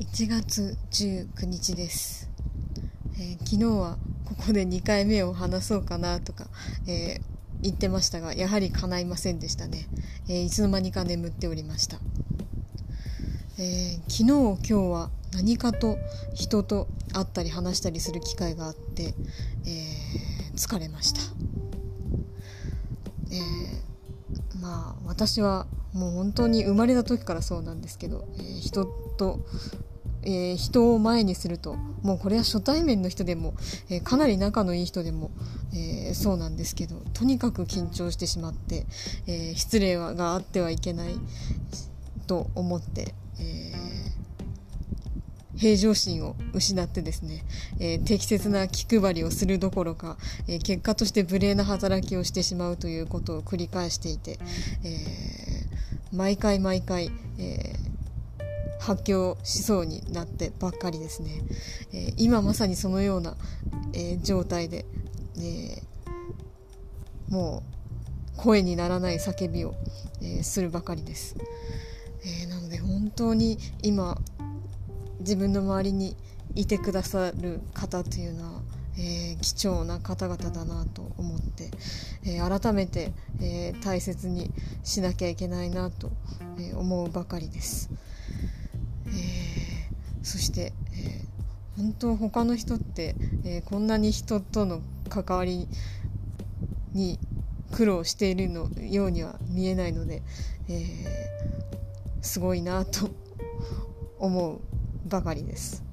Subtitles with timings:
[0.00, 2.30] 1月19日です、
[3.18, 6.46] えー、昨日はここで2回目を話そうかなとか、
[6.88, 7.22] えー、
[7.60, 9.88] 言ってましたがやはり叶いませんでしたね、
[10.26, 11.98] えー、いつの間にか眠っておりました、
[13.58, 15.98] え昨日今日は何かと
[16.32, 19.14] 人と会ったり話したりする機会があって、
[19.66, 19.84] え
[20.56, 21.20] 疲れました、
[23.30, 23.38] え
[24.62, 28.86] まあ私はもう本当に生まれた時からそうなんですけど、え人
[29.18, 29.40] と
[30.22, 31.76] えー、人を前にすると。
[32.02, 33.54] もうこれは初対面の人でも、
[33.90, 35.30] えー、かなり仲のいい人でも、
[35.74, 38.86] えー、そうなんですけどとにかく緊張してしまって、
[39.26, 41.14] え失礼はがあってはいけない
[42.26, 43.72] と思って、え
[45.56, 47.44] 平常心を失ってですね、
[47.78, 50.16] え適切な気配りをするどころか、
[50.48, 54.38] え結果として無礼な働きをしてしまうということを繰り返していて、
[54.84, 54.96] え
[56.12, 57.69] 毎回毎回、えー
[58.90, 61.30] 発狂しそうになってばっかりですね、
[61.92, 63.36] えー、今まさにそのような、
[63.92, 64.84] えー、状態で、
[65.38, 67.62] えー、も
[68.34, 69.74] う声にならない叫びを、
[70.22, 71.36] えするばかりです、
[72.24, 74.16] えなので本当に今
[75.20, 76.16] 自分の周りに
[76.54, 78.60] いてくださる方というのは
[78.98, 81.70] えー、貴重な方々だなと思って、
[82.24, 84.50] えー、改めて、えー、大切に
[84.84, 86.10] しなきゃいけないなと、
[86.58, 87.88] え思うばかりです。
[90.22, 95.66] そして、えー、本当他の人って、えー、こんなに人との関わり
[96.92, 97.18] に
[97.72, 100.22] 苦労しているのようには見えないので、
[100.68, 101.30] え
[102.20, 103.10] すごいなと
[104.18, 104.60] 思う
[105.08, 105.84] ばかりです。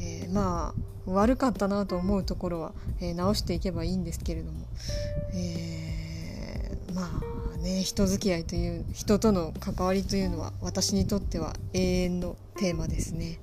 [0.00, 4.60] えまあ悪かったなと思うところは、え直していけばいいんですけれども、
[5.34, 5.75] え
[6.96, 7.20] ま
[7.54, 13.38] あね人付き合いという人との関わりというのは私にとっては永遠のテーマですね。